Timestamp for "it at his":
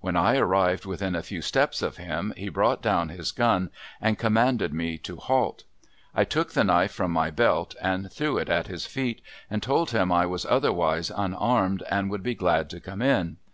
8.38-8.86